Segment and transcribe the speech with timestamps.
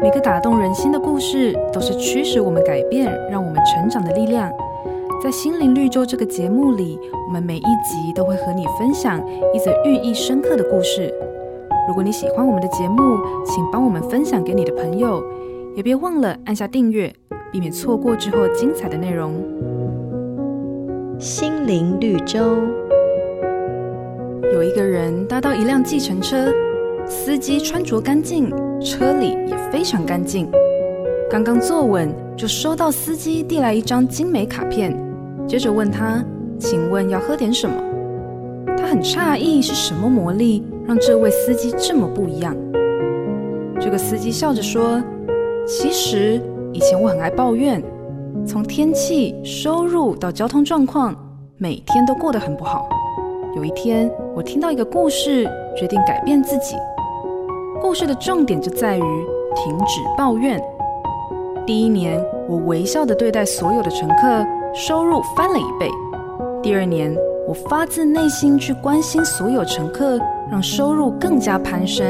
[0.00, 4.48] 每个打动人心的故事，都是驱使我们改变、让我们成长的力量。
[5.20, 9.20] 在心灵绿洲这个节目里，我们每一集都会和你分享
[9.52, 11.12] 一则寓意深刻的故事。
[11.88, 15.20] 如果你喜欢我们的节目，请帮我们分享给你的朋友，
[15.74, 17.12] 也别忘了按下订阅，
[17.50, 19.34] 避免错过之后精彩的内容。
[21.18, 22.38] 心灵绿洲。
[24.52, 26.52] 有一个人搭到一辆计程车，
[27.08, 28.50] 司机穿着干净，
[28.80, 30.48] 车里也非常干净。
[31.30, 34.94] 刚刚坐稳，就收到司机递来一张精美卡片。
[35.46, 36.22] 接着问他
[36.60, 37.74] ：“请问要喝点什么？”
[38.76, 42.54] 他很诧异，是什么魔力让这位司机这么不一样？
[43.80, 45.02] 这个司机笑着说
[45.66, 46.40] ：“其实
[46.72, 47.82] 以前我很爱抱怨，
[48.46, 51.14] 从天气、收入到交通状况，
[51.56, 52.88] 每天都过得很不好。
[53.56, 56.76] 有一天，我听到一个故事，决定改变自己。
[57.80, 60.62] 故事的重点就在于停止抱怨。
[61.66, 64.44] 第一年，我微笑地对待所有的乘客。”
[64.74, 65.90] 收入翻了一倍。
[66.62, 67.16] 第二年，
[67.48, 70.18] 我发自内心去关心所有乘客，
[70.50, 72.04] 让收入更加攀升。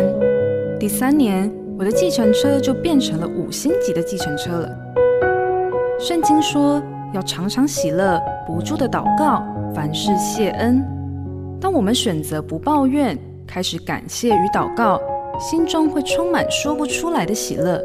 [0.78, 4.68] 第三年，我的计程车就变成了五星级的计程车了。
[6.00, 6.82] 圣经说
[7.14, 10.84] 要常常喜乐，不住的祷告，凡事谢恩。
[11.60, 15.00] 当我们选择不抱怨，开始感谢与祷告，
[15.38, 17.82] 心中会充满说不出来的喜乐，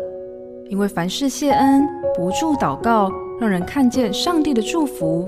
[0.70, 3.12] 因为凡事谢恩，不住祷告。
[3.42, 5.28] 让人看见上帝的祝福，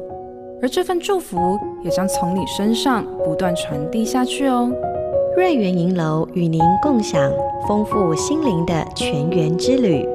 [0.62, 4.72] 而这份祝福也将从你身上不断传递下去哦。
[5.36, 7.30] 瑞园银楼与您共享
[7.68, 10.15] 丰富心灵的全员之旅。